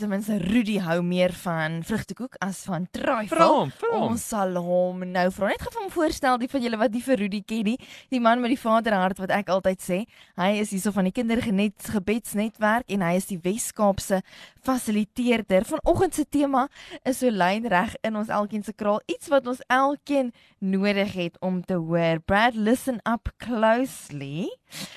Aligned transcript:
ten 0.00 0.08
minste 0.08 0.38
Rudy 0.40 0.78
hou 0.80 1.00
meer 1.04 1.32
van 1.42 1.80
vrugtekoek 1.84 2.38
as 2.40 2.62
van 2.64 2.86
Vra 2.94 3.18
trifle. 3.20 3.46
hom, 3.46 3.72
vra 3.76 3.90
hom. 3.92 4.04
Ons 4.14 4.22
sal 4.32 4.56
hom 4.56 5.02
nou 5.12 5.26
vra. 5.36 5.50
Net 5.52 5.60
gou 5.60 5.72
vir 5.74 5.82
hom 5.82 5.90
voorstel 5.92 6.38
die 6.40 6.48
van 6.48 6.64
julle 6.64 6.78
wat 6.80 6.94
nie 6.96 7.02
vir 7.04 7.20
Rudy 7.20 7.40
ken 7.44 7.68
nie. 7.68 7.76
Die 8.10 8.20
man 8.20 8.40
met 8.40 8.54
die 8.54 8.60
vaderhart 8.60 9.20
wat 9.20 9.34
ek 9.36 9.52
altyd 9.52 9.84
sê. 9.84 9.98
Hy 10.40 10.48
is 10.62 10.72
hierso 10.72 10.92
van 10.96 11.04
die 11.08 11.12
kindergenet 11.12 11.90
gebedsnetwerk 11.92 12.88
en 12.88 13.04
hy 13.04 13.12
is 13.18 13.28
die 13.28 13.38
Wes-Kaapse 13.44 14.22
fasiliteerder. 14.64 15.68
Vanoggend 15.68 16.14
se 16.16 16.24
tema 16.24 16.66
is 17.04 17.20
so 17.20 17.28
lynreg 17.28 17.94
in 18.02 18.16
ons 18.16 18.32
elkeen 18.32 18.64
se 18.64 18.72
kraal, 18.72 19.02
iets 19.06 19.28
wat 19.28 19.46
ons 19.46 19.60
elkeen 19.68 20.32
nodig 20.60 21.12
het 21.12 21.36
om 21.44 21.60
te 21.60 21.76
hoor. 21.76 22.24
Brad, 22.24 22.56
listen 22.56 23.00
up 23.04 23.28
closely. 23.38 24.48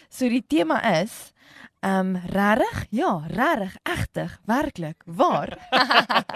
So 0.10 0.30
die 0.30 0.44
tema 0.48 0.80
is 1.02 1.34
Ehm 1.84 2.16
um, 2.16 2.22
regtig? 2.32 2.86
Ja, 2.90 3.24
regtig, 3.28 3.76
egtig, 3.84 4.40
werklik, 4.46 5.04
waar. 5.06 5.58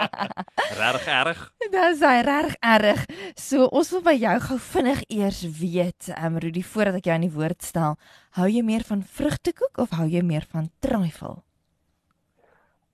Regtig 0.80 1.06
erg. 1.06 1.40
Dit 1.58 1.74
is 1.74 2.02
hy 2.04 2.20
regtig 2.20 2.58
erg. 2.60 3.06
So 3.32 3.64
ons 3.72 3.94
wil 3.94 4.04
by 4.04 4.14
jou 4.20 4.34
gou 4.44 4.58
vinnig 4.66 5.00
eers 5.08 5.40
weet, 5.56 6.10
ehm 6.12 6.36
um, 6.36 6.38
Rudy, 6.44 6.60
voordat 6.74 7.00
ek 7.00 7.08
jou 7.08 7.16
aan 7.16 7.24
die 7.24 7.32
woord 7.32 7.64
stel, 7.64 7.96
hou 8.36 8.52
jy 8.52 8.60
meer 8.60 8.84
van 8.84 9.00
vrugtekoek 9.00 9.80
of 9.80 9.96
hou 9.96 10.04
jy 10.12 10.20
meer 10.20 10.44
van 10.52 10.68
trifle? 10.84 11.38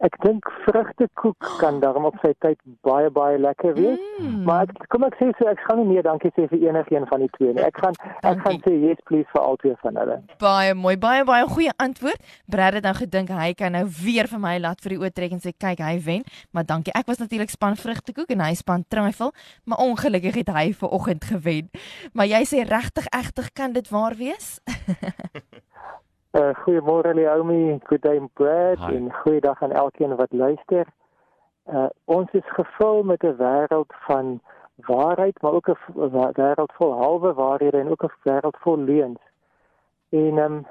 Ek 0.03 0.17
dink 0.25 0.49
vrugtekoek 0.65 1.39
kan 1.63 1.79
daarom 1.81 2.09
op 2.09 2.17
sy 2.23 2.33
tyd 2.43 2.59
baie 2.87 3.11
baie 3.15 3.39
lekker 3.39 3.77
wees. 3.77 4.01
Mm. 4.19 4.43
Maar 4.49 4.67
ek, 4.67 4.87
kom 4.91 5.07
ek 5.07 5.15
sê 5.21 5.29
so 5.39 5.47
ek 5.51 5.63
gaan 5.69 5.79
nie 5.83 5.95
nee 5.95 6.03
dankie 6.03 6.33
sê 6.35 6.49
vir 6.51 6.67
enigiemand 6.67 7.13
van 7.13 7.23
die 7.23 7.31
twee 7.37 7.55
nie. 7.55 7.63
Ek 7.63 7.79
gaan 7.79 7.95
ek 8.03 8.43
gaan 8.43 8.59
Dankie. 8.59 8.63
sê 8.67 8.75
yes 8.89 9.03
please 9.09 9.31
vir 9.31 9.43
albei 9.43 9.75
van 9.85 10.01
hulle. 10.03 10.19
Baie 10.43 10.75
mooi, 10.75 10.97
baie 11.01 11.25
baie 11.29 11.47
goeie 11.51 11.75
antwoord. 11.83 12.33
Brad 12.51 12.79
het 12.81 12.89
nou 12.89 12.95
gedink 12.99 13.31
hy 13.35 13.53
kan 13.59 13.77
nou 13.79 13.85
weer 14.03 14.31
vir 14.31 14.43
my 14.43 14.57
laat 14.63 14.83
vir 14.85 14.97
die 14.97 15.01
oortrek 15.05 15.37
en 15.37 15.45
sê 15.45 15.55
kyk 15.55 15.83
hy 15.85 15.95
wen, 16.05 16.27
maar 16.51 16.67
dankie. 16.67 16.95
Ek 16.99 17.07
was 17.11 17.23
natuurlik 17.23 17.53
span 17.55 17.79
vrugtekoek 17.79 18.35
en 18.35 18.43
hy 18.45 18.55
span 18.59 18.87
trifle, 18.91 19.31
maar 19.65 19.83
ongelukkig 19.85 20.43
het 20.43 20.51
hy 20.55 20.67
ver 20.75 20.91
oggend 20.99 21.25
gewen. 21.31 21.71
Maar 22.13 22.31
jy 22.31 22.43
sê 22.51 22.67
regtig 22.69 23.07
egtig 23.15 23.53
kan 23.55 23.73
dit 23.73 23.89
waar 23.95 24.19
wees? 24.19 24.59
Uh 26.35 26.51
goeiemôre 26.65 27.15
Leomi, 27.15 27.79
good 27.85 28.03
day 28.03 28.19
Brad 28.35 28.79
Hi. 28.79 28.97
en 28.97 29.13
goeiedag 29.13 29.63
aan 29.63 29.73
elkeen 29.73 30.17
wat 30.17 30.33
luister. 30.33 30.87
Uh 31.71 31.87
ons 32.05 32.31
is 32.33 32.49
gevul 32.57 33.03
met 33.03 33.23
'n 33.23 33.37
wêreld 33.37 33.93
van 34.07 34.41
waarheid, 34.77 35.43
maar 35.43 35.53
ook 35.53 35.69
'n 35.69 36.33
wêreld 36.35 36.73
vol 36.73 36.93
halwe 36.93 37.33
waarhede 37.33 37.79
en 37.79 37.91
ook 37.91 38.03
'n 38.03 38.13
wêreld 38.23 38.57
vol 38.59 38.79
leuns. 38.79 39.21
En 40.09 40.39
ehm 40.39 40.53
um, 40.53 40.67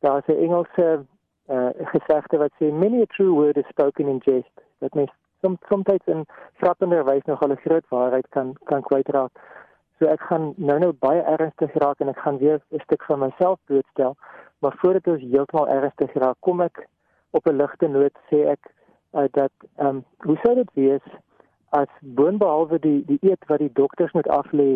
daar's 0.00 0.26
'n 0.26 0.42
Engelse 0.44 1.04
uh 1.48 1.68
gesegde 1.74 2.36
wat 2.36 2.52
sê 2.60 2.72
many 2.72 3.00
a 3.00 3.06
true 3.06 3.30
word 3.30 3.56
is 3.56 3.68
spoken 3.68 4.08
in 4.08 4.20
jest. 4.24 4.60
Dit 4.78 4.94
mens 4.94 5.10
som 5.40 5.56
soms 5.68 5.86
in 6.04 6.26
grappenderwys 6.56 7.24
nogal 7.24 7.50
'n 7.50 7.64
groot 7.64 7.88
waarheid 7.88 8.26
kan 8.28 8.56
kan 8.64 8.82
kwytraak. 8.82 9.30
So 9.98 10.04
ek 10.04 10.20
gaan 10.20 10.54
nou 10.56 10.78
nou 10.78 10.92
baie 10.92 11.22
ernstig 11.22 11.72
raak 11.72 12.00
en 12.00 12.08
ek 12.08 12.18
gaan 12.18 12.38
weer 12.38 12.60
'n 12.70 12.80
stuk 12.80 13.02
van 13.02 13.18
myself 13.18 13.58
blootstel. 13.64 14.16
Maar 14.66 14.76
voordat 14.78 15.06
ons 15.06 15.20
heeltemal 15.22 15.68
ernstig 15.68 16.12
raak, 16.12 16.36
kom 16.40 16.60
ek 16.60 16.88
op 17.30 17.46
'n 17.46 17.56
ligte 17.56 17.86
noot 17.88 18.16
sê 18.30 18.38
ek 18.54 18.62
uh, 19.14 19.26
dat 19.30 19.52
ehm 19.76 19.88
um, 19.88 20.04
hoe 20.26 20.36
sou 20.42 20.54
dit 20.54 20.70
wees 20.74 21.06
as 21.80 21.92
boonbehalwe 22.00 22.78
die 22.78 23.04
die 23.10 23.18
eet 23.30 23.46
wat 23.46 23.62
die 23.62 23.70
dokters 23.72 24.12
moet 24.12 24.28
aflê, 24.28 24.66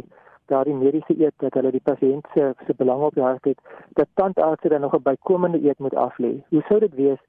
daardie 0.47 0.75
mediese 0.75 1.17
eet 1.19 1.35
dat 1.43 1.59
hulle 1.59 1.73
die 1.75 1.87
pasiënt 1.91 2.31
se 2.35 2.53
se 2.67 2.75
belang 2.83 3.03
op 3.03 3.15
die 3.15 3.27
hart 3.27 3.45
het, 3.45 3.59
dat 3.99 4.15
tandartse 4.15 4.69
dan 4.69 4.81
nog 4.81 4.95
'n 4.95 5.03
bykomende 5.03 5.65
eet 5.69 5.79
moet 5.79 5.99
aflê. 6.07 6.33
Hoe 6.49 6.63
sou 6.69 6.79
dit 6.81 6.95
wees 6.95 7.21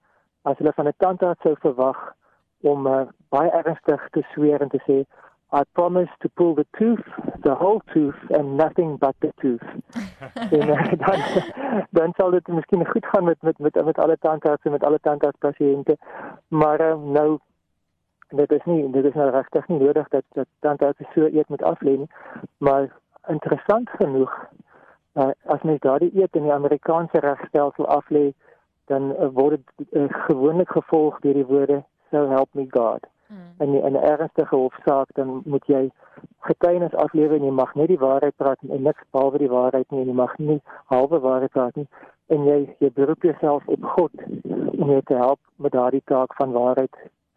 as 0.41 0.57
hulle 0.57 0.73
van 0.73 0.87
'n 0.87 0.97
tandarts 0.97 1.41
sou 1.41 1.55
verwag 1.65 2.13
om 2.61 2.87
uh, 2.87 3.01
baie 3.29 3.51
ernstig 3.51 4.09
te 4.09 4.21
sweer 4.33 4.61
en 4.61 4.69
te 4.69 4.81
sê 4.85 4.97
I 5.53 5.63
promise 5.73 6.07
to 6.21 6.29
pull 6.29 6.55
the 6.55 6.65
tooth, 6.79 7.03
the 7.43 7.55
whole 7.55 7.81
tooth 7.93 8.15
and 8.29 8.55
nothing 8.55 8.95
but 8.95 9.15
the 9.19 9.33
tooth. 9.41 9.61
en 10.57 10.69
uh, 10.69 10.91
dan 11.05 11.19
dan 11.89 12.13
sal 12.15 12.31
dit 12.31 12.47
miskien 12.47 12.85
goed 12.87 13.05
gaan 13.05 13.23
met 13.23 13.41
met 13.41 13.59
met 13.59 13.85
met 13.85 13.97
alle 13.97 14.17
tandartse 14.17 14.69
met 14.69 14.83
alle 14.83 14.99
tandartspasiënte. 15.01 15.97
Maar 16.47 16.81
uh, 16.81 17.03
nou 17.03 17.39
dit 18.29 18.51
is 18.51 18.63
nie 18.63 18.91
dit 18.91 19.05
is 19.05 19.13
nou 19.13 19.29
regtig 19.29 19.67
nie 19.67 19.79
nodig 19.79 20.07
dat 20.07 20.23
dat 20.33 20.47
tandartse 20.59 21.05
so 21.13 21.21
eet 21.21 21.49
moet 21.49 21.63
aflê 21.63 21.97
nie. 21.97 22.09
Maar 22.57 22.87
interessant 23.27 23.89
genoeg 23.89 24.39
uh, 25.13 25.29
as 25.45 25.61
mens 25.61 25.79
daardie 25.79 26.11
eet 26.15 26.35
in 26.35 26.47
die 26.47 26.53
Amerikaanse 26.53 27.19
regstelsel 27.19 27.87
aflê, 27.87 28.31
dan 28.85 29.11
uh, 29.11 29.27
word 29.33 29.59
dit 29.75 29.87
uh, 29.91 30.07
gewoonlik 30.27 30.69
gevolg 30.69 31.19
deur 31.19 31.33
die 31.33 31.45
woorde 31.45 31.83
so 32.09 32.29
help 32.29 32.53
me 32.53 32.67
God 32.69 33.10
Hmm. 33.31 33.63
in 33.63 33.71
die- 33.71 33.81
in 33.87 33.93
'n 33.95 34.03
ernstige 34.03 34.55
hofsaak 34.55 35.07
dan 35.13 35.41
moet 35.45 35.65
jy 35.65 35.91
getuienis 36.39 36.95
aflewer 36.95 37.35
en 37.35 37.45
jy 37.45 37.51
mag 37.51 37.75
net 37.75 37.87
die 37.87 37.99
waarheid 37.99 38.35
praat 38.35 38.57
en 38.69 38.81
niks 38.83 39.03
behalwe 39.11 39.37
die 39.37 39.49
waarheid 39.49 39.91
nie 39.91 40.01
en 40.01 40.07
jy 40.07 40.13
mag 40.13 40.37
nie 40.37 40.61
halwe 40.85 41.19
waarheid 41.19 41.51
praat 41.51 41.75
nie 41.75 41.87
en 42.27 42.43
jy 42.43 42.75
jy 42.79 42.89
beroep 42.91 43.23
jouself 43.23 43.67
op 43.67 43.83
God 43.83 44.11
om 44.81 44.89
jou 44.89 45.01
te 45.05 45.13
help 45.15 45.39
met 45.55 45.71
daardie 45.71 46.01
taak 46.05 46.35
van 46.35 46.51
waarheid 46.51 46.95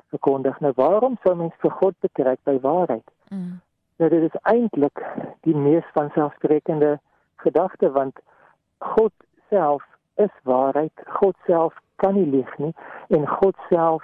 verkondig. 0.08 0.60
Nou 0.60 0.72
waarom 0.76 1.16
sou 1.22 1.34
mens 1.36 1.54
vir 1.62 1.70
God 1.70 1.94
betrek 2.00 2.38
by 2.44 2.58
waarheid? 2.60 3.10
Mm. 3.30 3.60
Nou 3.98 4.10
dit 4.10 4.22
is 4.22 4.40
eintlik 4.42 5.02
die 5.42 5.56
mees 5.56 5.84
vanselfsprekende 5.92 6.98
gedagte 7.36 7.90
want 7.92 8.18
God 8.78 9.12
self 9.50 9.82
is 10.16 10.34
waarheid. 10.42 10.92
God 11.20 11.36
self 11.46 11.74
kan 11.96 12.14
nie 12.14 12.26
lieg 12.26 12.58
nie 12.58 12.74
en 13.08 13.28
God 13.28 13.56
self 13.68 14.02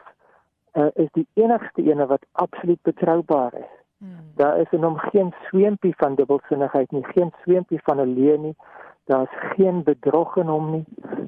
uh, 0.73 0.87
is 0.95 1.09
die 1.13 1.27
enigste 1.35 1.83
ene 1.83 2.07
wat 2.07 2.27
absoluut 2.33 2.83
betroubaar 2.83 3.55
is. 3.55 3.75
Mm. 3.99 4.17
Daar 4.35 4.59
is 4.61 4.71
in 4.71 4.83
hom 4.83 4.97
geen 4.99 5.35
sweempie 5.49 5.95
van 5.97 6.15
dubbelsinnigheid 6.15 6.91
nie, 6.91 7.05
geen 7.05 7.33
sweempie 7.43 7.81
van 7.83 8.01
'n 8.01 8.15
leuen 8.15 8.41
nie. 8.41 8.57
Daar 9.05 9.23
is 9.23 9.51
geen 9.55 9.83
bedrog 9.83 10.37
in 10.37 10.47
hom 10.47 10.71
nie. 10.71 10.85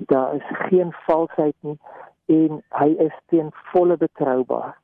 Daar 0.07 0.35
is 0.35 0.47
geen 0.69 0.93
valsheid 0.93 1.57
nie 1.61 1.79
en 2.27 2.63
hy 2.69 2.95
is 2.99 3.17
ten 3.27 3.49
volle 3.53 3.97
betroubaar. 3.97 4.77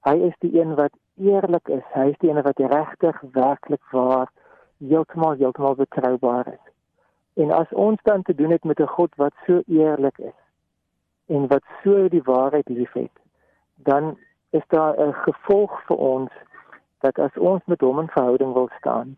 Hy 0.00 0.16
is 0.28 0.34
die 0.38 0.60
een 0.60 0.74
wat 0.74 0.92
eerlik 1.16 1.68
is. 1.68 1.84
Hy 1.92 2.08
is 2.12 2.18
die 2.18 2.30
een 2.30 2.42
wat 2.42 2.58
regtig 2.58 3.20
werklik 3.32 3.82
waar 3.90 4.30
heeltemal 4.78 5.36
heeltemal 5.36 5.74
betroubaar 5.74 6.46
is. 6.46 6.64
En 7.34 7.50
as 7.50 7.72
ons 7.72 8.00
dan 8.02 8.22
te 8.22 8.34
doen 8.34 8.50
het 8.50 8.64
met 8.64 8.80
'n 8.80 8.94
God 8.96 9.14
wat 9.14 9.34
so 9.46 9.60
eerlik 9.66 10.18
is 10.18 10.38
en 11.26 11.46
wat 11.46 11.64
so 11.82 12.08
die 12.08 12.22
waarheid 12.22 12.68
liefhet, 12.68 13.10
dan 13.76 14.18
is 14.50 14.62
daar 14.68 14.94
'n 14.98 15.12
gevolg 15.12 15.82
vir 15.86 15.96
ons 15.96 16.32
dat 17.00 17.18
as 17.18 17.36
ons 17.38 17.62
met 17.64 17.80
hom 17.80 17.98
in 17.98 18.08
verhouding 18.08 18.52
wil 18.52 18.68
staan, 18.78 19.16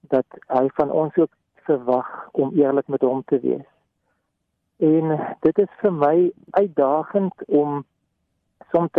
dat 0.00 0.26
hy 0.46 0.68
van 0.74 0.90
ons 0.90 1.16
ook 1.16 1.32
verwag 1.54 2.28
om 2.32 2.52
eerlik 2.54 2.88
met 2.88 3.00
hom 3.00 3.22
te 3.24 3.40
wees. 3.40 3.68
En 4.76 5.36
dit 5.40 5.58
is 5.58 5.72
vir 5.80 5.92
my 5.92 6.32
uitdagend 6.50 7.44
om 7.46 7.84
soms 8.72 8.90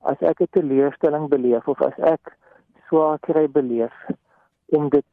as 0.00 0.20
ek 0.20 0.40
'n 0.40 0.46
teleurstelling 0.50 1.28
beleef 1.28 1.68
of 1.68 1.80
as 1.82 1.98
ek 1.98 2.36
swaar 2.86 3.18
kry 3.18 3.46
beleef 3.48 3.94
om 4.66 4.88
dit 4.88 5.04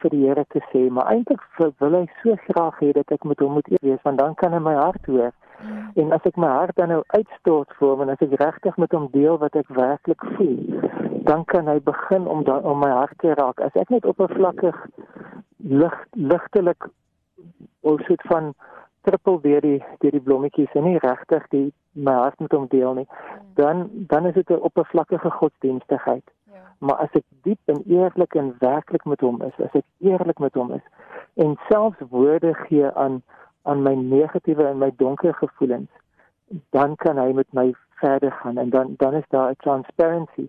vir 0.00 0.10
die 0.10 0.26
Here 0.26 0.44
te 0.48 0.60
sê, 0.72 0.90
maar 0.90 1.08
eintlik 1.12 1.40
wil 1.56 1.94
hy 1.96 2.06
so 2.22 2.36
graag 2.48 2.78
hê 2.80 2.92
dat 2.92 3.10
ek 3.10 3.24
met 3.24 3.38
hom 3.38 3.52
moet 3.52 3.68
eers 3.68 3.86
wees 3.88 4.02
want 4.02 4.18
dan 4.18 4.34
kan 4.34 4.52
hy 4.52 4.58
my 4.58 4.74
hart 4.74 5.06
hoor. 5.06 5.32
Mm. 5.62 5.90
En 5.94 6.12
as 6.12 6.26
ek 6.28 6.36
my 6.36 6.48
hart 6.48 6.76
dan 6.76 6.88
nou 6.92 7.02
uitstort 7.06 7.72
vir 7.78 7.88
hom 7.88 8.02
en 8.04 8.12
as 8.14 8.24
ek 8.24 8.34
regtig 8.40 8.76
met 8.82 8.92
hom 8.96 9.08
deel 9.12 9.38
wat 9.42 9.56
ek 9.56 9.70
werklik 9.76 10.24
voel, 10.36 10.58
dan 11.28 11.44
kan 11.44 11.68
hy 11.70 11.78
begin 11.84 12.26
om 12.26 12.44
dan 12.44 12.64
om 12.68 12.82
my 12.82 12.90
hart 12.90 13.18
te 13.22 13.34
raak. 13.38 13.60
As 13.60 13.76
ek 13.80 13.92
net 13.94 14.08
oppervlakkig 14.08 14.76
lig 15.64 15.96
ligtelik 16.12 16.88
of 17.80 18.02
soort 18.08 18.26
van 18.32 18.52
trippel 19.04 19.40
deur 19.40 19.64
die 19.64 19.80
deur 20.02 20.16
die 20.16 20.24
blommetjies 20.26 20.72
en 20.74 20.88
nie 20.88 21.00
regtig 21.04 21.48
die 21.54 21.66
my 21.92 22.14
hart 22.18 22.40
met 22.40 22.52
hom 22.56 22.66
deel 22.72 22.98
nie, 23.00 23.08
dan 23.60 23.88
dan 24.12 24.26
is 24.26 24.34
dit 24.34 24.50
'n 24.50 24.66
oppervlakkige 24.70 25.30
godsdienstigheid. 25.30 26.24
Ja. 26.52 26.62
Maar 26.78 26.96
as 27.06 27.12
ek 27.12 27.24
diep 27.42 27.60
en 27.64 27.82
eerlik 27.86 28.34
en 28.34 28.54
werklik 28.58 29.04
met 29.04 29.20
hom 29.20 29.42
is, 29.42 29.60
as 29.60 29.74
ek 29.74 29.86
eerlik 30.00 30.38
met 30.38 30.54
hom 30.54 30.72
is 30.72 30.86
en 31.34 31.56
selfs 31.68 31.98
woorde 32.10 32.54
gee 32.54 32.90
aan 32.90 33.22
aan 33.64 33.82
my 33.82 33.94
negatiewe 33.94 34.66
en 34.68 34.78
my 34.78 34.90
donker 34.96 35.34
gevoelens, 35.34 35.90
dan 36.70 36.96
kan 36.96 37.18
hy 37.18 37.32
met 37.32 37.48
my 37.52 37.72
verder 38.00 38.32
gaan 38.32 38.58
en 38.58 38.70
dan 38.70 38.94
dan 38.96 39.14
is 39.14 39.28
daar 39.28 39.50
'n 39.50 39.56
transparency 39.56 40.48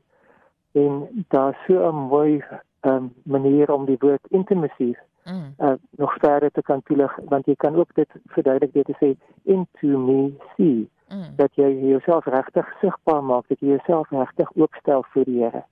en 0.72 1.26
daar 1.28 1.58
so 1.68 1.90
'n 1.90 1.96
mooi 1.96 2.44
um, 2.82 3.14
manier 3.24 3.72
om 3.72 3.86
die 3.86 3.98
woord 4.00 4.28
intimacy 4.30 4.96
Mm. 5.26 5.56
uh, 5.58 5.74
nog 5.90 6.14
verder 6.14 6.52
te 6.52 6.62
kan 6.62 6.84
toelig 6.84 7.18
want 7.30 7.46
jy 7.46 7.56
kan 7.56 7.76
ook 7.76 7.94
dit 7.94 8.10
verduidelik 8.26 8.74
deur 8.74 8.84
te 8.84 8.96
sê 9.02 9.18
into 9.44 9.88
me 9.88 10.34
see 10.58 10.90
Mm. 11.10 11.36
dat 11.36 11.56
jy 11.56 11.70
jouself 11.90 12.26
regtig 12.26 12.74
sigbaar 12.82 13.24
maak 13.24 13.48
dat 13.48 13.60
jy 13.60 13.68
jouself 13.68 14.10
regtig 14.10 14.52
oopstel 14.56 15.04
vir 15.14 15.24
die 15.26 15.44
Here 15.44 15.64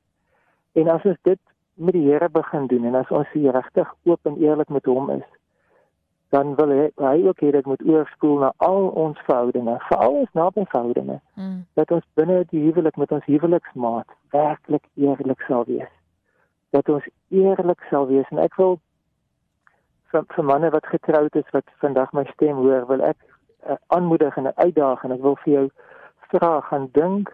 En 0.73 0.89
as 0.89 1.03
ons 1.05 1.17
dit 1.21 1.39
met 1.73 1.93
die 1.93 2.05
Here 2.07 2.29
begin 2.29 2.67
doen 2.67 2.85
en 2.85 2.95
as 2.95 3.11
ons 3.13 3.29
hier 3.33 3.53
regtig 3.53 3.89
oop 4.03 4.25
en 4.29 4.37
eerlik 4.41 4.69
met 4.69 4.85
hom 4.85 5.09
is, 5.09 5.25
dan 6.33 6.55
wil 6.55 6.71
hy, 6.73 6.85
hy 6.97 7.17
ook 7.27 7.41
hê 7.45 7.51
dit 7.53 7.65
moet 7.69 7.81
oorspoel 7.85 8.39
na 8.41 8.49
al 8.65 8.87
ons 8.97 9.19
verhoudinge, 9.27 9.75
veral 9.89 10.15
ons 10.23 10.31
naby 10.39 10.63
verhoudinge. 10.71 11.19
Mm. 11.37 11.59
Dat 11.77 11.91
ons 11.93 12.07
binne 12.17 12.39
die 12.49 12.63
huwelik 12.63 12.97
met 12.97 13.13
ons 13.13 13.27
huweliksmaat 13.29 14.09
werklik 14.33 14.87
eerlik 14.97 15.45
sal 15.45 15.67
wees. 15.69 15.91
Dat 16.73 16.89
ons 16.89 17.05
eerlik 17.29 17.85
sal 17.91 18.09
wees 18.09 18.33
en 18.33 18.41
ek 18.41 18.57
wil 18.57 18.79
vir, 20.09 20.25
vir 20.33 20.49
manne 20.49 20.73
wat 20.73 20.89
getroud 20.89 21.37
is 21.37 21.53
wat 21.53 21.69
vandag 21.85 22.09
my 22.17 22.25
stem 22.31 22.57
hoor, 22.65 22.87
wil 22.89 23.05
ek 23.11 23.19
uh, 23.21 23.77
aanmoedig 23.93 24.41
en 24.41 24.49
uitdaag 24.57 25.05
en 25.05 25.13
ek 25.13 25.21
wil 25.21 25.37
vir 25.45 25.53
jou 25.53 25.65
vra 26.33 26.53
gaan 26.71 26.89
dink 26.97 27.29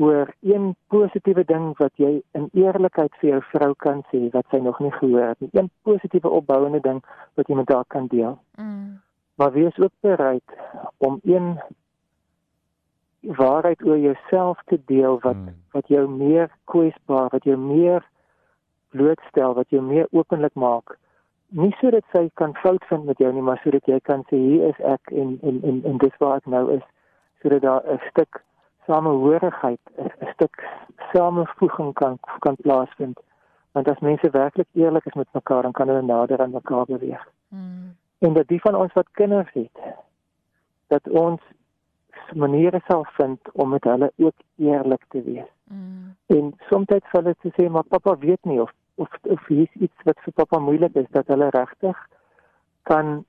oor 0.00 0.30
een 0.40 0.70
positiewe 0.88 1.44
ding 1.44 1.72
wat 1.76 1.92
jy 2.00 2.22
in 2.38 2.48
eerlikheid 2.56 3.12
vir 3.20 3.28
jou 3.30 3.40
vrou 3.50 3.74
kan 3.84 4.00
sê 4.12 4.20
wat 4.32 4.46
sy 4.52 4.60
nog 4.64 4.78
nie 4.80 4.92
gehoor 4.96 5.34
het 5.34 5.40
nie. 5.44 5.50
Een 5.52 5.68
positiewe 5.84 6.32
opbouende 6.40 6.80
ding 6.86 7.02
wat 7.36 7.50
jy 7.52 7.58
met 7.58 7.72
haar 7.74 7.84
kan 7.92 8.08
deel. 8.08 8.38
Mm. 8.56 8.96
Maar 9.36 9.52
wees 9.52 9.76
ook 9.78 9.92
bereid 10.00 10.56
om 11.04 11.20
een 11.24 11.52
waarheid 13.20 13.84
oor 13.84 13.98
jouself 13.98 14.58
te 14.72 14.80
deel 14.86 15.20
wat 15.20 15.36
mm. 15.36 15.54
wat 15.76 15.88
jou 15.88 16.08
meer 16.08 16.48
kwesbaar, 16.64 17.28
wat 17.36 17.44
jou 17.44 17.58
meer 17.60 18.06
blootstel, 18.90 19.54
wat 19.54 19.68
jou 19.68 19.82
meer 19.82 20.08
openlik 20.10 20.54
maak. 20.54 20.96
Nie 21.48 21.74
sodat 21.80 22.08
sy 22.12 22.28
kan 22.40 22.54
fout 22.62 22.84
vind 22.88 23.04
met 23.04 23.18
jou 23.18 23.32
nie, 23.32 23.44
maar 23.44 23.60
sodat 23.64 23.86
jy 23.86 24.00
kan 24.00 24.24
sê 24.30 24.40
hier 24.40 24.70
is 24.72 24.80
ek 24.80 25.12
en 25.12 25.36
en 25.42 25.60
en, 25.62 25.84
en 25.84 26.00
dis 26.00 26.22
waar 26.22 26.40
ek 26.40 26.48
nou 26.48 26.70
is, 26.78 26.86
sodat 27.42 27.62
daar 27.68 27.84
'n 27.84 28.00
stuk 28.08 28.44
samehorigheid 28.90 29.80
'n 29.96 30.30
stuk 30.34 30.54
samevoeging 31.12 31.92
kan 31.92 32.18
kan 32.38 32.56
plaasvind. 32.56 33.18
Want 33.72 33.88
as 33.88 33.98
mense 33.98 34.30
werklik 34.30 34.68
eerlik 34.72 35.06
is 35.06 35.14
met 35.14 35.32
mekaar, 35.32 35.62
dan 35.62 35.72
kan 35.72 35.88
hulle 35.88 36.02
nader 36.02 36.40
aan 36.40 36.50
mekaar 36.50 36.84
beweeg. 36.84 37.28
Mm. 37.48 37.96
En 38.18 38.32
dat 38.32 38.48
die 38.48 38.60
van 38.60 38.74
ons 38.74 38.92
wat 38.92 39.06
kinders 39.12 39.52
het, 39.52 39.78
dat 40.86 41.08
ons 41.08 41.40
maniere 42.34 42.80
sal 42.86 43.06
vind 43.10 43.40
om 43.52 43.68
met 43.68 43.84
hulle 43.84 44.12
ook 44.16 44.34
eerlik 44.56 45.04
te 45.08 45.22
wees. 45.22 45.50
Mm. 45.64 46.16
En 46.26 46.54
soms 46.68 46.86
het 46.86 47.04
hulle 47.10 47.34
te 47.40 47.50
sê 47.56 47.70
maar 47.70 47.84
pappa 47.84 48.18
weet 48.18 48.44
nie 48.44 48.60
of 48.60 48.72
of 48.94 49.08
of 49.22 49.46
hier's 49.46 49.74
iets 49.74 50.02
wat 50.04 50.18
vir 50.24 50.32
pappa 50.32 50.58
moeilik 50.58 50.94
is 50.94 51.08
dat 51.10 51.26
hulle 51.26 51.48
regtig 51.50 52.06
kan 52.82 53.24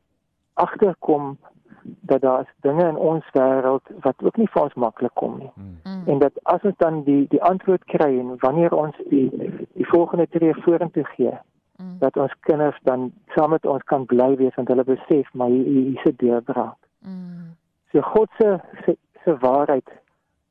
agterkom 0.53 1.37
dat 1.83 2.21
daar 2.21 2.41
is 2.41 2.53
dinge 2.59 2.87
in 2.87 2.95
ons 2.95 3.25
wêreld 3.33 3.81
wat 3.99 4.15
ook 4.23 4.37
nie 4.37 4.47
vir 4.53 4.61
ons 4.61 4.73
maklik 4.73 5.13
kom 5.13 5.37
nie. 5.37 5.51
Mm. 5.55 6.03
En 6.05 6.19
dat 6.19 6.39
as 6.43 6.61
ons 6.61 6.77
dan 6.77 7.03
die 7.03 7.25
die 7.29 7.41
antwoord 7.43 7.83
kry 7.83 8.19
en 8.19 8.35
wanneer 8.39 8.73
ons 8.73 8.95
die 9.09 9.29
die 9.73 9.87
volgende 9.87 10.27
tree 10.29 10.53
vorentoe 10.53 11.05
gee, 11.15 11.33
mm. 11.77 11.97
dat 11.99 12.17
ons 12.17 12.33
kinders 12.39 12.79
dan 12.83 13.11
saam 13.35 13.49
met 13.49 13.65
ons 13.65 13.83
kan 13.83 14.05
bly 14.05 14.35
wees 14.35 14.55
want 14.55 14.67
hulle 14.67 14.83
besef 14.83 15.33
maar 15.33 15.49
hier 15.49 15.93
is 15.95 16.05
'n 16.05 16.15
deurbraak. 16.17 16.77
Mm. 16.99 17.55
So 17.91 18.01
God 18.01 18.29
se 18.37 18.59
se, 18.85 18.97
se 19.23 19.37
waarheid 19.37 19.89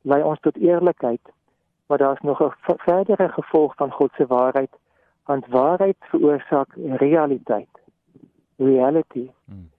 lei 0.02 0.22
ons 0.22 0.40
tot 0.40 0.56
eerlikheid, 0.56 1.20
maar 1.86 1.98
daar's 1.98 2.20
nog 2.20 2.40
'n 2.42 2.52
verdere 2.76 3.28
gevolg 3.28 3.74
van 3.74 3.90
God 3.90 4.10
se 4.16 4.26
waarheid, 4.26 4.70
want 5.24 5.46
waarheid 5.46 5.96
veroorsaak 5.98 6.68
realiteit. 6.76 7.68
Reality. 8.56 9.30
Mm. 9.44 9.70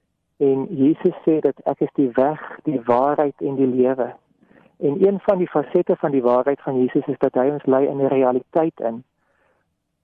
En 0.42 0.66
Jesus 0.70 1.14
sê 1.26 1.38
dat 1.40 1.60
ek 1.70 1.84
is 1.86 1.94
die 1.94 2.10
weg, 2.18 2.42
die 2.66 2.80
waarheid 2.86 3.44
en 3.46 3.56
die 3.60 3.68
lewe. 3.70 4.08
En 4.82 4.96
een 5.08 5.20
van 5.22 5.38
die 5.38 5.50
fasette 5.50 5.96
van 6.02 6.12
die 6.12 6.22
waarheid 6.26 6.62
van 6.62 6.80
Jesus 6.80 7.06
is 7.06 7.20
dat 7.22 7.36
hy 7.38 7.52
ons 7.54 7.66
lei 7.70 7.86
in 7.86 8.02
'n 8.02 8.10
realiteit 8.10 8.80
in. 8.80 9.04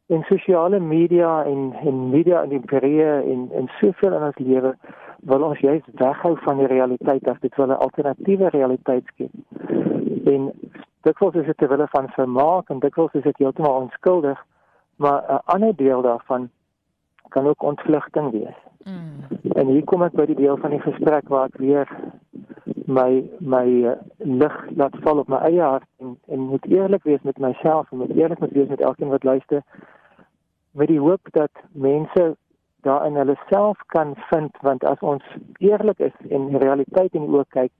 In 0.06 0.22
sosiale 0.30 0.80
media 0.80 1.44
en 1.44 1.74
en 1.74 2.10
media 2.10 2.42
in 2.42 2.50
die 2.50 2.66
breë 2.74 3.16
en 3.32 3.50
en 3.52 3.68
soveel 3.80 4.14
in 4.14 4.28
ons 4.28 4.38
lewe 4.38 4.76
wil 5.22 5.44
ons 5.44 5.60
juist 5.60 5.90
weghou 5.94 6.38
van 6.46 6.58
die 6.58 6.68
realiteit 6.68 7.28
as 7.28 7.40
dit 7.40 7.56
wel 7.56 7.68
'n 7.68 7.82
alternatiewe 7.86 8.50
realiteit 8.50 9.06
skep. 9.06 9.34
En 10.26 10.52
dikwels 11.02 11.36
is 11.36 11.46
dit 11.46 11.58
terwyl 11.58 11.88
van 11.88 12.10
vermaak 12.10 12.70
en 12.70 12.80
dikwels 12.80 13.14
is 13.14 13.24
dit 13.24 13.38
heeltemal 13.38 13.82
onskuldig, 13.82 14.46
maar 14.96 15.24
'n 15.30 15.42
ander 15.46 15.76
deel 15.76 16.02
daarvan 16.02 16.50
kan 17.30 17.48
ook 17.48 17.64
ontvlugting 17.64 18.32
wees. 18.32 18.60
Mm. 18.84 19.52
En 19.54 19.68
hier 19.68 19.84
kom 19.84 20.04
ek 20.06 20.16
by 20.16 20.26
die 20.26 20.40
deel 20.40 20.58
van 20.58 20.72
die 20.76 20.84
gesprek 20.84 21.28
waar 21.28 21.52
ek 21.52 21.58
weer 21.62 21.92
my 22.88 23.24
my 23.40 23.68
uh, 23.92 23.96
lig 24.18 24.56
laat 24.80 24.96
val 25.04 25.20
op 25.20 25.28
my 25.28 25.40
eie 25.50 25.62
hart 25.62 25.88
en 26.00 26.16
en 26.32 26.40
moet 26.52 26.66
eerlik 26.72 27.04
wees 27.04 27.24
met 27.28 27.38
myself 27.38 27.92
en 27.92 27.98
moet 27.98 28.16
eerlik 28.16 28.40
moet 28.40 28.56
wees 28.56 28.68
met 28.68 28.82
elkeen 28.82 29.12
wat 29.12 29.24
luister 29.24 29.64
met 30.72 30.88
die 30.88 31.00
hoop 31.00 31.28
dat 31.32 31.52
mense 31.72 32.36
daarin 32.88 33.16
hulle 33.20 33.36
self 33.50 33.78
kan 33.86 34.16
vind 34.30 34.58
want 34.62 34.84
as 34.84 35.00
ons 35.00 35.24
eerlik 35.58 36.00
is 36.00 36.16
en 36.30 36.48
die 36.48 36.64
realiteit 36.64 37.14
in 37.14 37.28
oë 37.28 37.44
kyk 37.58 37.74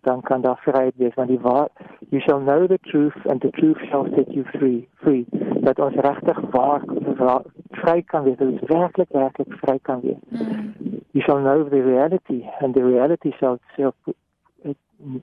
dan 0.00 0.20
kan 0.20 0.40
daar 0.40 0.60
vryheid 0.62 0.96
wees 0.96 1.14
want 1.14 1.28
die 1.28 1.40
waar 1.40 1.68
you 2.08 2.22
shall 2.22 2.40
know 2.40 2.66
the 2.66 2.78
truth 2.78 3.26
and 3.26 3.40
the 3.40 3.50
truth 3.50 3.78
shall 3.88 4.06
set 4.14 4.32
you 4.32 4.44
free 4.44 4.88
free. 4.94 5.26
Dat 5.60 5.78
ons 5.78 5.94
regtig 5.94 6.40
waar, 6.50 6.82
waar 7.16 7.42
vry 7.70 8.02
kan 8.02 8.22
wees 8.22 8.36
dat 8.36 8.48
ons 8.48 8.66
werklik 8.66 9.08
werklik 9.10 9.52
vry 9.52 9.78
kan 9.82 10.00
wees. 10.00 10.22
Mm. 10.28 11.00
you 11.10 11.22
shall 11.22 11.40
know 11.40 11.68
the 11.68 11.82
reality 11.82 12.46
and 12.60 12.74
the 12.74 12.84
reality 12.84 13.32
shall 13.38 13.58
self 13.76 13.94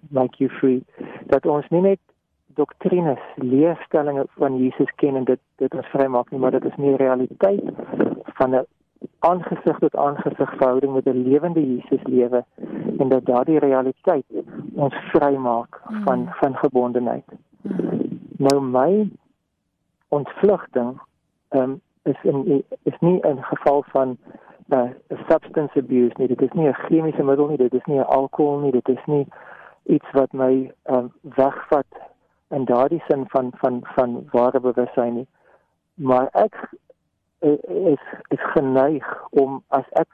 make 0.10 0.40
you 0.40 0.50
free. 0.50 0.84
Dat 1.26 1.46
ons 1.46 1.68
nie 1.70 1.82
net 1.82 2.00
doktrines 2.58 3.22
leerstellings 3.36 4.32
van 4.42 4.58
Jesus 4.58 4.92
ken 4.96 5.16
en 5.16 5.24
dit 5.24 5.40
dit 5.62 5.74
ons 5.74 5.94
vrymaak 5.94 6.32
nie 6.32 6.40
maar 6.42 6.56
dit 6.58 6.66
is 6.66 6.80
nie 6.82 6.96
realiteit 6.96 7.70
van 8.40 8.56
'n 8.56 8.66
aangesig 9.20 9.78
tot 9.80 9.96
aangesig 9.96 10.50
verhouding 10.56 10.94
met 10.94 11.06
'n 11.06 11.24
lewende 11.28 11.62
Jesus 11.74 12.04
lewe 12.04 12.44
en 12.98 13.10
dat 13.10 13.26
daardie 13.26 13.60
realiteit 13.60 14.26
ons 14.74 14.96
vrymaak 15.12 15.82
van 16.04 16.20
mm. 16.20 16.34
van 16.40 16.56
gebondenheid. 16.56 17.26
Nou 18.38 18.62
my 18.62 19.10
ontvlugting 20.08 21.02
um, 21.50 21.82
is 22.04 22.24
in 22.24 22.64
is 22.84 23.00
nie 23.00 23.20
'n 23.28 23.44
geval 23.44 23.84
van 23.88 24.18
'n 24.68 24.76
uh, 24.76 24.90
substance 25.28 25.80
abuse 25.80 26.14
nie. 26.18 26.28
Dit 26.28 26.42
is 26.42 26.52
nie 26.52 26.68
'n 26.68 26.74
chemiese 26.74 27.24
middel 27.24 27.48
nie, 27.48 27.58
dit 27.58 27.74
is 27.74 27.86
nie 27.86 28.02
alkohol 28.02 28.60
nie, 28.60 28.72
dit 28.72 28.90
is 28.90 29.06
nie 29.06 29.28
iets 29.84 30.12
wat 30.12 30.32
my 30.32 30.72
um, 30.84 31.14
wegvat 31.22 31.92
in 32.50 32.66
daardie 32.66 33.04
sin 33.08 33.24
van 33.28 33.52
van 33.56 33.80
van 33.84 34.28
ware 34.32 34.60
bewussyn 34.60 35.14
nie. 35.14 35.28
Maar 35.94 36.30
ek 36.32 36.70
is 37.40 38.04
is 38.28 38.44
geneig 38.54 39.28
om 39.30 39.64
as 39.68 39.86
ek 39.90 40.08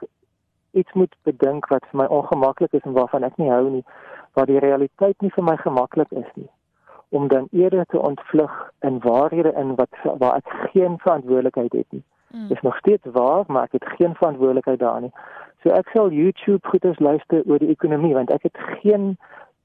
iets 0.74 0.92
moet 0.92 1.14
bedink 1.22 1.66
wat 1.72 1.86
vir 1.90 2.00
my 2.02 2.06
ongemaklik 2.18 2.72
is 2.72 2.84
en 2.84 2.96
waarvan 2.98 3.26
ek 3.28 3.36
nie 3.36 3.50
hou 3.50 3.68
nie, 3.70 3.84
waar 4.34 4.46
die 4.50 4.58
realiteit 4.58 5.20
nie 5.20 5.32
vir 5.36 5.44
my 5.44 5.56
gemaklik 5.62 6.10
is 6.10 6.30
nie, 6.34 6.48
om 7.08 7.28
dan 7.28 7.48
eerder 7.52 7.86
te 7.86 8.00
ontvlug 8.00 8.56
in 8.80 8.98
waarhede 9.06 9.54
in 9.60 9.74
wat 9.80 10.02
waar 10.04 10.40
ek 10.42 10.50
geen 10.72 10.98
verantwoordelikheid 10.98 11.72
het 11.72 11.90
nie. 11.90 12.04
Mm. 12.34 12.48
Dis 12.48 12.60
nog 12.66 12.76
steeds 12.76 13.06
waar, 13.12 13.44
maar 13.46 13.70
ek 13.70 13.78
het 13.78 13.88
geen 13.98 14.14
verantwoordelikheid 14.14 14.78
daarin 14.78 15.08
nie. 15.08 15.14
So 15.62 15.70
ek 15.72 15.88
sal 15.94 16.10
YouTube 16.12 16.68
goeders 16.68 16.98
luister 16.98 17.42
oor 17.46 17.58
die 17.62 17.70
ekonomie 17.72 18.14
want 18.14 18.30
ek 18.34 18.42
het 18.50 18.58
geen 18.82 19.14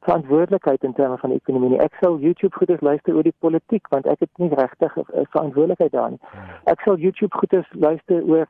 verantwoordelikheid 0.08 0.84
in 0.84 0.94
terme 0.94 1.18
van 1.18 1.34
ekonomie 1.36 1.74
nie. 1.74 1.82
Ek 1.84 1.98
sal 2.00 2.20
YouTube 2.24 2.56
goeders 2.56 2.82
luister 2.82 3.16
oor 3.16 3.28
die 3.28 3.36
politiek 3.44 3.88
want 3.92 4.08
ek 4.08 4.24
het 4.24 4.32
nie 4.38 4.54
regtig 4.54 4.96
'n 4.96 5.04
uh, 5.12 5.26
verantwoordelikheid 5.34 5.92
daarin. 5.92 6.20
Hmm. 6.22 6.56
Ek 6.72 6.80
sal 6.86 6.96
YouTube 6.96 7.36
goeders 7.36 7.68
luister 7.74 8.24
oor 8.24 8.48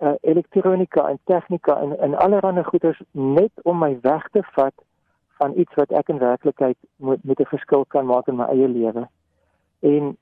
uh, 0.00 0.14
elektronika 0.20 1.08
en 1.08 1.18
tegnika 1.24 1.80
en 1.80 1.98
en 1.98 2.14
allerlei 2.14 2.64
goeders 2.64 3.02
net 3.12 3.52
om 3.62 3.78
my 3.78 3.98
weg 4.02 4.28
te 4.32 4.42
vat 4.42 4.74
van 5.40 5.52
iets 5.56 5.74
wat 5.74 5.92
ek 5.92 6.08
in 6.08 6.18
werklikheid 6.18 6.76
moet 6.96 7.24
met 7.24 7.40
'n 7.40 7.52
verskil 7.54 7.84
kan 7.84 8.06
maak 8.06 8.28
in 8.28 8.36
my 8.36 8.44
eie 8.44 8.68
lewe. 8.68 9.08
En 9.80 10.16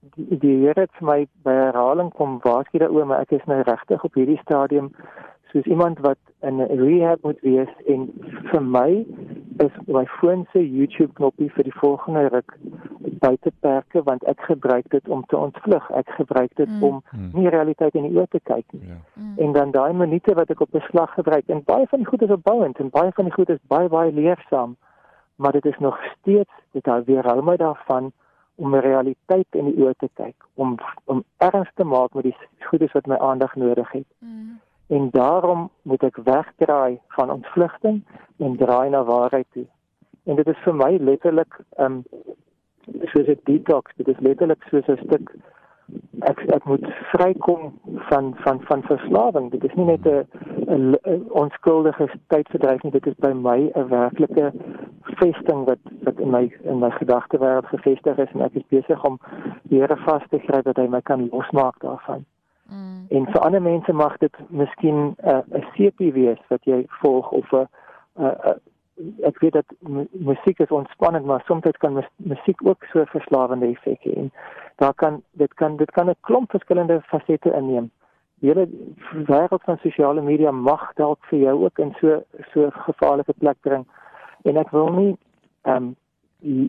die, 0.00 0.38
die 0.38 0.56
Here 0.66 0.80
het 0.80 1.00
my 1.00 1.26
by 1.42 1.52
herhaling 1.52 2.12
kom 2.14 2.38
waarsku 2.42 2.78
daaroor, 2.78 3.06
maar 3.06 3.20
ek 3.20 3.30
is 3.30 3.44
nou 3.50 3.60
regtig 3.62 4.04
op 4.04 4.14
hierdie 4.14 4.40
stadium 4.42 4.92
soos 5.52 5.64
iemand 5.64 5.98
wat 5.98 6.18
in 6.40 6.60
'n 6.60 6.78
rehab 6.78 7.22
moet 7.22 7.40
wees 7.40 7.72
en 7.86 8.10
vir 8.50 8.62
my 8.62 9.06
is 9.60 9.70
my 9.86 10.04
foon 10.20 10.46
se 10.52 10.60
YouTube 10.60 11.12
knoppie 11.14 11.50
vir 11.54 11.66
die 11.66 11.74
volgende 11.80 12.28
ruk 12.32 12.54
buite 13.24 13.52
perke 13.60 14.02
want 14.06 14.24
ek 14.30 14.40
gebruik 14.46 14.86
dit 14.94 15.08
om 15.08 15.24
te 15.26 15.36
ontvlug. 15.36 15.90
Ek 16.00 16.10
gebruik 16.18 16.54
dit 16.60 16.68
mm. 16.68 16.82
om 16.82 17.00
mm. 17.10 17.30
nie 17.32 17.48
realiteit 17.54 17.96
in 17.98 18.06
die 18.08 18.14
oë 18.18 18.28
te 18.34 18.40
kyk 18.50 18.66
nie. 18.76 18.86
Ja. 18.90 18.98
Mm. 19.14 19.34
En 19.46 19.56
dan 19.56 19.74
daai 19.76 19.92
minute 19.92 20.34
wat 20.38 20.52
ek 20.54 20.62
op 20.66 20.70
beslag 20.76 21.14
gebruik 21.18 21.48
en 21.48 21.64
baie 21.66 21.88
van 21.90 22.04
die 22.04 22.10
goed 22.10 22.22
is 22.22 22.36
opbouend 22.38 22.78
en 22.78 22.92
baie 22.94 23.12
van 23.16 23.30
die 23.30 23.34
goed 23.34 23.50
is 23.54 23.62
baie 23.72 23.90
baie 23.92 24.12
leersaam, 24.12 24.76
maar 25.36 25.52
dit 25.58 25.66
is 25.66 25.78
nog 25.78 25.98
steeds 26.12 26.62
dit 26.76 26.86
hou 26.86 27.02
weer 27.10 27.26
hou 27.26 27.42
my 27.42 27.56
daarvan 27.56 28.12
om 28.58 28.74
realiteit 28.74 29.58
in 29.58 29.70
die 29.70 29.76
oë 29.82 29.94
te 29.98 30.08
kyk, 30.18 30.34
om 30.54 30.78
om 31.06 31.22
erns 31.42 31.70
te 31.74 31.84
maak 31.86 32.14
met 32.18 32.26
die 32.30 32.36
goedes 32.70 32.92
wat 32.92 33.06
my 33.06 33.18
aandag 33.22 33.54
nodig 33.54 33.92
het. 33.92 34.08
Mm 34.18 34.58
en 34.88 35.10
daarom 35.10 35.70
moet 35.82 36.02
ek 36.02 36.16
wegdraai 36.24 36.98
van 37.16 37.30
ontvlugting 37.30 38.02
en 38.38 38.56
draai 38.56 38.88
na 38.90 39.04
waarheid 39.04 39.46
toe. 39.52 39.66
En 40.24 40.36
dit 40.36 40.48
is 40.48 40.64
vir 40.64 40.74
my 40.74 40.90
letterlik 40.96 41.60
um 41.76 42.02
soos 43.12 43.28
'n 43.28 43.40
detox. 43.44 43.92
Dit 43.96 44.08
is 44.08 44.20
letterlik 44.20 44.62
soos 44.70 44.88
'n 44.88 45.00
stuk 45.04 45.34
ek 46.28 46.40
ek 46.56 46.64
moet 46.64 46.86
vrykom 47.12 47.72
van 48.10 48.34
van 48.44 48.60
van 48.60 48.82
verslawing. 48.82 49.50
Dit 49.50 49.64
is 49.64 49.74
nie 49.74 49.84
net 49.84 50.06
'n 50.06 50.98
onskuldige 51.28 52.08
tydsverdryf 52.26 52.82
nie, 52.82 52.92
dit 52.92 53.06
is 53.06 53.14
by 53.18 53.32
my 53.32 53.70
'n 53.74 53.88
werklike 53.88 54.52
vesting 55.02 55.64
wat 55.64 55.78
wat 56.02 56.20
in 56.20 56.30
my 56.30 56.52
in 56.62 56.78
my 56.78 56.90
gedagtewêreld 56.90 57.66
gevestig 57.66 58.18
is 58.18 58.32
en 58.32 58.40
ek 58.40 58.54
is 58.54 58.68
besig 58.68 59.04
om 59.04 59.18
die 59.62 59.80
Here 59.80 59.96
vas 59.96 60.22
te 60.30 60.38
gryp 60.38 60.64
dat 60.64 60.76
hy 60.76 60.86
my 60.86 61.00
kan 61.00 61.28
losmaak 61.32 61.78
daarvan. 61.78 62.24
En 63.08 63.26
vir 63.26 63.40
ander 63.40 63.62
mense 63.62 63.92
mag 63.92 64.16
dit 64.18 64.34
miskien 64.48 64.96
'n 64.96 65.14
uh, 65.24 65.42
'n 65.58 65.64
sepie 65.76 66.12
wees 66.12 66.40
wat 66.48 66.64
jy 66.64 66.84
volg 67.00 67.30
of 67.30 67.52
'n 67.52 67.68
uh, 68.20 68.56
ek 69.22 69.38
weet 69.38 69.52
dat 69.52 69.74
musiek 70.12 70.58
is 70.58 70.74
ontspannend 70.74 71.24
maar 71.24 71.42
soms 71.46 71.76
kan 71.78 72.04
musiek 72.16 72.66
ook 72.66 72.84
so 72.92 73.04
verslawende 73.04 73.66
effek 73.66 74.02
hê 74.02 74.14
en 74.16 74.32
daar 74.76 74.94
kan 74.94 75.22
dit 75.32 75.54
kan 75.54 75.76
dit 75.76 75.90
kan 75.90 76.08
'n 76.08 76.16
klomp 76.20 76.50
verskillende 76.50 77.00
fasette 77.00 77.52
inneem. 77.52 77.90
Die 78.40 78.50
hele 78.50 78.68
wêreld 79.26 79.62
van 79.62 79.78
sosiale 79.78 80.22
media 80.22 80.50
mag 80.50 80.92
dalk 80.94 81.24
vir 81.24 81.38
jou 81.38 81.64
ook 81.64 81.78
in 81.78 81.94
so 82.00 82.22
so 82.52 82.70
gevaarlike 82.70 83.34
plek 83.38 83.56
bring. 83.60 83.86
En 84.42 84.56
ek 84.56 84.70
wil 84.70 84.88
nie 84.88 85.16
ehm 85.62 85.76
um, 85.76 85.96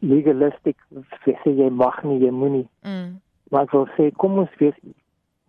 legalistic 0.01 0.77
sê 1.25 1.51
jy 1.51 1.69
mag 1.69 2.03
nie, 2.03 2.19
jy 2.19 2.31
moenie. 2.31 2.67
Mm. 2.81 3.19
Maar 3.49 3.61
ek 3.61 3.71
wil 3.71 3.87
sê 3.97 4.11
kom 4.15 4.37
ons 4.37 4.55
wees 4.57 4.75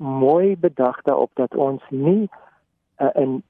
mooi 0.00 0.57
bedag 0.57 1.02
daarop 1.02 1.30
dat 1.35 1.54
ons 1.54 1.83
nie 1.88 2.28
uh, 2.99 3.11
in 3.14 3.42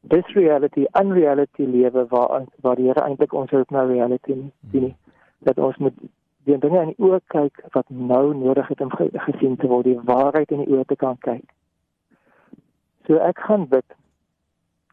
dis 0.00 0.26
reality 0.34 0.86
unreality 1.00 1.62
lewe 1.62 2.06
waar 2.08 2.44
waar 2.60 2.76
die 2.76 2.86
Here 2.86 3.00
eintlik 3.00 3.32
ons 3.32 3.52
ook 3.52 3.70
na 3.70 3.84
reality 3.84 4.34
sien 4.70 4.82
nie. 4.82 4.96
Dat 5.38 5.58
ons 5.58 5.76
moet 5.76 5.94
die 6.44 6.58
dinge 6.58 6.80
in 6.80 6.92
die 6.94 7.04
oë 7.04 7.20
kyk 7.26 7.62
wat 7.72 7.88
nou 7.88 8.34
nodig 8.34 8.68
het 8.68 8.80
om 8.80 8.90
ge 8.90 9.10
gesien 9.12 9.56
te 9.56 9.68
word 9.68 9.84
die 9.84 9.98
waarheid 10.08 10.50
in 10.50 10.64
die 10.64 10.74
oë 10.74 10.86
te 10.88 10.96
kan 10.96 11.18
kyk. 11.26 11.44
So 13.06 13.20
ek 13.20 13.38
gaan 13.46 13.68
bid. 13.68 13.86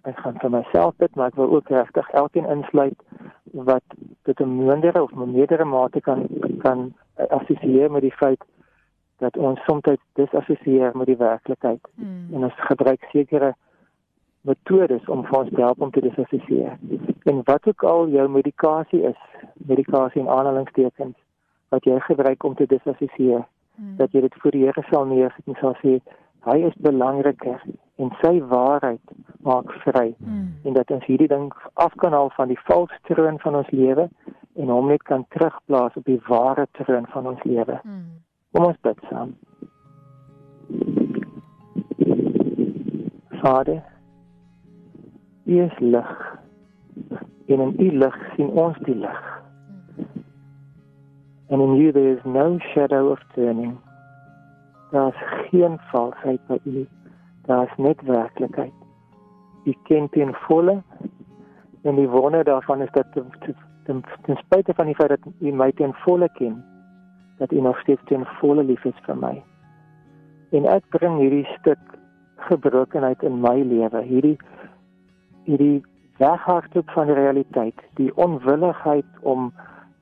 Ek 0.03 0.19
gaan 0.24 0.38
vir 0.43 0.51
myself 0.60 0.96
bid 0.98 1.15
maar 1.15 1.31
ek 1.31 1.39
wil 1.39 1.55
ook 1.55 1.72
regtig 1.72 2.10
elkeen 2.22 2.50
insluit 2.51 3.00
wat 3.53 3.84
dit 4.24 4.39
'n 4.39 4.65
mindere 4.65 5.03
of 5.03 5.12
'n 5.12 5.31
meerdere 5.31 5.65
mate 5.65 6.01
kan 6.01 6.27
kan 6.60 6.93
assosieer 7.15 7.91
met 7.91 8.01
die 8.01 8.17
feit 8.22 8.43
dat 9.24 9.38
ons 9.38 9.62
soms 9.66 9.88
disassosieer 10.14 10.98
met 10.98 11.10
die 11.10 11.18
werklikheid 11.18 11.88
hmm. 11.96 12.28
en 12.34 12.44
ons 12.50 12.66
gebruik 12.70 13.08
sekere 13.12 13.54
metodes 14.48 15.08
om 15.12 15.24
vir 15.28 15.40
ons 15.40 15.50
te 15.54 15.62
help 15.62 15.82
om 15.82 15.92
te 15.92 16.02
disassosieer. 16.02 16.78
En 17.28 17.42
wat 17.50 17.68
ook 17.68 17.84
al 17.84 18.08
jou 18.14 18.28
medikasie 18.30 19.02
is, 19.10 19.18
medikasie 19.72 20.22
en 20.22 20.30
aanhalingstekens 20.32 21.18
wat 21.74 21.84
jy 21.84 21.98
gebruik 22.06 22.44
om 22.44 22.56
te 22.56 22.68
disassosieer, 22.70 23.44
hmm. 23.76 23.98
dat 23.98 24.14
jy 24.16 24.22
dit 24.28 24.40
voor 24.42 24.56
die 24.56 24.64
Here 24.64 24.86
sal 24.92 25.10
neersit 25.10 25.52
en 25.52 25.60
sal 25.62 25.76
sê 25.82 25.98
hy 26.48 26.58
is 26.70 26.78
belangriker 26.80 27.64
en 28.00 28.14
sy 28.22 28.38
waarheid 28.52 29.16
maak 29.44 29.72
vry 29.84 30.14
hmm. 30.14 30.54
en 30.64 30.78
dat 30.78 30.92
ons 30.94 31.06
hierdie 31.10 31.28
ding 31.32 31.50
af 31.74 31.96
kan 32.04 32.16
haal 32.16 32.30
van 32.38 32.54
die 32.54 32.60
valse 32.70 33.02
troon 33.10 33.42
van 33.44 33.58
ons 33.60 33.74
lewe 33.74 34.08
en 34.58 34.72
hom 34.74 34.88
net 34.94 35.04
kan 35.10 35.26
terugplaas 35.36 35.98
op 36.00 36.06
die 36.06 36.22
ware 36.30 36.66
troon 36.80 37.10
van 37.12 37.28
ons 37.34 37.44
lewe. 37.44 37.82
Hmm. 37.84 38.06
Kom 38.58 38.66
ons 38.66 38.78
bid 38.82 39.02
saam. 39.06 39.36
Vader 43.42 43.84
U 45.46 45.60
is 45.64 45.76
lig. 45.80 46.14
En 47.54 47.62
in 47.66 47.76
U 47.78 47.90
lig 48.04 48.16
sien 48.36 48.48
ons 48.50 48.80
die 48.88 48.96
lig. 48.98 49.20
And 51.52 51.62
in 51.62 51.76
you 51.76 51.92
there 51.92 52.16
is 52.16 52.26
no 52.26 52.58
shadow 52.74 53.12
of 53.12 53.22
turning. 53.36 53.76
Daar's 54.92 55.22
geen 55.52 55.78
valsheid 55.92 56.42
by 56.48 56.58
U. 56.66 56.88
Daar's 57.46 57.76
net 57.78 58.02
werklikheid. 58.02 58.74
U 59.66 59.76
ken 59.84 60.10
ten 60.10 60.34
volle 60.48 60.82
en 61.84 62.02
die 62.02 62.10
wonder 62.10 62.44
daarvan 62.44 62.82
is 62.82 62.92
dat 62.98 63.14
ten, 63.14 64.02
ten 64.26 64.42
spyte 64.42 64.74
van 64.74 64.90
die 64.90 64.96
feit 64.96 65.14
dat 65.14 65.30
U 65.40 65.54
my 65.54 65.70
ten 65.72 65.94
volle 65.94 66.32
ken, 66.42 66.58
dat 67.38 67.51
U 67.51 67.62
nog 67.62 67.79
steeds 67.79 68.01
ten 68.06 68.25
volle 68.39 68.63
lief 68.63 68.86
is 68.86 69.06
vir 69.06 69.17
my. 69.17 69.36
En 70.51 70.65
ek 70.65 70.86
bring 70.96 71.20
hierdie 71.20 71.48
stuk 71.58 71.82
gebrokenheid 72.48 73.24
in 73.24 73.41
my 73.41 73.58
lewe, 73.62 74.01
hierdie 74.03 74.38
hierdie 75.48 75.84
weghardloop 76.20 76.89
van 76.91 77.08
die 77.08 77.15
realiteit, 77.15 77.82
die 78.00 78.12
onwilligheid 78.15 79.06
om 79.22 79.51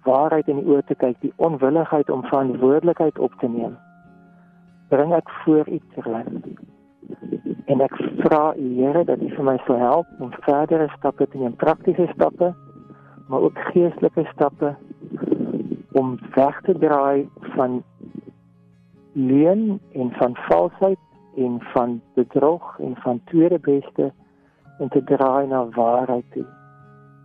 waarheid 0.05 0.47
in 0.49 0.61
die 0.61 0.69
oë 0.69 0.85
te 0.89 0.97
kyk, 1.01 1.17
die 1.21 1.33
onwilligheid 1.35 2.09
om 2.13 2.23
verantwoordelikheid 2.29 3.19
op 3.19 3.33
te 3.41 3.49
neem. 3.49 3.75
Bring 4.89 5.13
ek 5.17 5.29
voor 5.43 5.69
U 5.69 5.79
troon. 5.95 6.41
En 7.65 7.81
ek 7.81 7.97
vra 8.23 8.53
U 8.57 8.67
Here 8.79 9.03
dat 9.05 9.21
U 9.21 9.29
vir 9.33 9.47
my 9.49 9.57
sal 9.65 9.81
help 9.81 10.21
om 10.21 10.33
verdere 10.45 10.87
stappe 10.97 11.27
te 11.29 11.41
neem, 11.41 11.57
praktiese 11.61 12.07
stappe, 12.13 12.53
maar 13.29 13.45
ook 13.49 13.57
geestelike 13.73 14.25
stappe 14.33 14.75
om 15.95 16.17
weg 16.33 16.61
te 16.61 16.77
draai 16.77 17.29
van 17.39 17.83
leuen 19.11 19.79
en 19.91 20.11
van 20.11 20.35
valsheid 20.35 20.99
en 21.35 21.57
van 21.59 22.01
bedrog 22.13 22.79
en 22.79 22.95
van 22.95 23.21
tweede 23.25 23.59
beste 23.59 24.13
en 24.79 24.89
te 24.89 25.03
draai 25.03 25.47
na 25.47 25.69
waarheid 25.69 26.25
toe. 26.31 26.45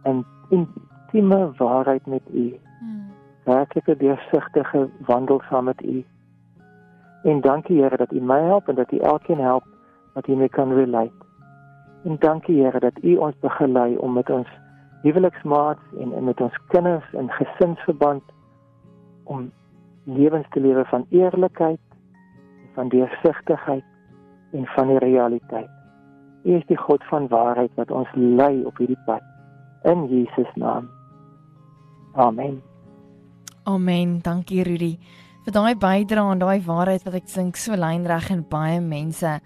En 0.02 0.26
intieme 0.48 1.52
waarheid 1.56 2.06
met 2.06 2.22
U. 2.32 2.58
Hmm. 2.78 3.12
Werklike 3.44 3.96
deursigtige 3.96 4.88
wandel 5.06 5.40
saam 5.48 5.64
met 5.64 5.82
U. 5.82 6.04
En 7.22 7.40
dankie 7.40 7.82
Here 7.82 7.96
dat 7.96 8.12
U 8.12 8.20
my 8.20 8.40
help 8.40 8.68
en 8.68 8.74
dat 8.74 8.92
U 8.92 8.98
elkeen 8.98 9.40
help 9.40 9.64
wat 10.14 10.26
hiermee 10.26 10.48
kan 10.48 10.72
relate. 10.72 11.24
En 12.04 12.16
dankie 12.18 12.62
Here 12.62 12.78
dat 12.78 13.02
U 13.02 13.16
ons 13.16 13.38
begelei 13.40 13.96
om 13.96 14.12
met 14.12 14.30
ons 14.30 14.48
huweliksmaats 15.02 15.80
en, 15.98 16.12
en 16.12 16.24
met 16.24 16.40
ons 16.40 16.58
kinders 16.68 17.12
in 17.12 17.30
gesinsverband 17.30 18.22
om 19.30 19.46
lewens 20.04 20.48
te 20.50 20.60
lewe 20.60 20.84
van 20.90 21.06
eerlikheid, 21.14 21.80
van 22.74 22.88
deursigtigheid 22.88 23.86
en 24.52 24.66
van 24.74 24.90
die 24.90 24.98
realiteit. 24.98 25.70
U 26.42 26.56
is 26.56 26.66
die 26.66 26.78
God 26.78 27.04
van 27.10 27.28
waarheid 27.28 27.70
wat 27.78 27.90
ons 27.90 28.08
lei 28.16 28.64
op 28.64 28.80
hierdie 28.80 28.98
pad. 29.06 29.22
In 29.88 30.06
Jesus 30.08 30.50
naam. 30.54 30.88
Amen. 32.14 32.60
Amen. 33.64 34.18
Dankie 34.24 34.64
Rudy 34.66 34.94
vir 35.44 35.54
daai 35.56 35.74
bydrae 35.80 36.34
en 36.34 36.40
daai 36.42 36.60
waarheid 36.66 37.04
wat 37.06 37.16
ek 37.16 37.28
dink 37.32 37.56
so 37.56 37.76
lynreg 37.78 38.28
en 38.34 38.42
baie 38.50 38.80
mense 38.84 39.38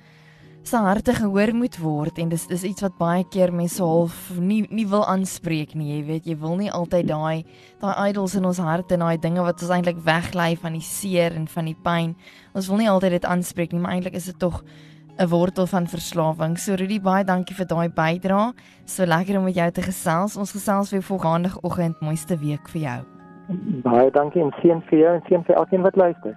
se 0.65 0.77
harte 0.81 1.13
gehoor 1.13 1.53
moet 1.55 1.77
word 1.79 2.19
en 2.19 2.31
dis 2.33 2.47
dis 2.49 2.65
iets 2.65 2.83
wat 2.83 2.97
baie 2.99 3.25
keer 3.29 3.53
mense 3.53 3.83
half 3.85 4.31
nie 4.39 4.63
nie 4.71 4.87
wil 4.89 5.05
aanspreek 5.05 5.75
nie 5.77 5.91
jy 5.91 6.01
weet 6.09 6.27
jy 6.31 6.37
wil 6.41 6.57
nie 6.57 6.71
altyd 6.73 7.11
daai 7.11 7.45
daai 7.83 8.09
idols 8.09 8.35
in 8.39 8.49
ons 8.49 8.63
harte 8.65 8.97
en 8.97 9.05
daai 9.05 9.19
dinge 9.21 9.45
wat 9.45 9.61
ons 9.61 9.75
eintlik 9.77 10.01
weglei 10.07 10.55
van 10.57 10.73
die 10.79 10.87
seer 10.87 11.37
en 11.37 11.47
van 11.53 11.69
die 11.69 11.77
pyn 11.77 12.17
ons 12.55 12.73
wil 12.73 12.81
nie 12.81 12.89
altyd 12.89 13.19
dit 13.19 13.29
aanspreek 13.29 13.77
nie 13.77 13.83
maar 13.85 13.99
eintlik 13.99 14.17
is 14.17 14.31
dit 14.33 14.39
tog 14.41 14.63
'n 15.17 15.29
wortel 15.29 15.67
van 15.67 15.87
verslawing. 15.87 16.59
So 16.59 16.75
Rudy, 16.75 17.01
baie 17.01 17.25
dankie 17.25 17.55
vir 17.55 17.67
daai 17.67 17.89
bydrae. 17.89 18.53
So 18.85 19.05
lekker 19.07 19.39
om 19.39 19.45
met 19.45 19.55
jou 19.55 19.71
te 19.71 19.83
gesels. 19.83 20.37
Ons 20.37 20.53
gesels 20.53 20.91
weer 20.91 21.03
volgende 21.03 21.51
oggend, 21.63 22.01
mooiste 22.01 22.39
week 22.39 22.69
vir 22.69 22.81
jou. 22.81 23.01
Baie 23.83 24.11
dankie 24.11 24.43
en 24.43 24.51
seën 24.61 24.83
vir 24.91 24.99
jou 24.99 25.15
en 25.15 25.23
seën 25.29 25.45
vir 25.45 25.57
elkeen 25.57 25.83
wat 25.83 25.97
luister. 25.97 26.37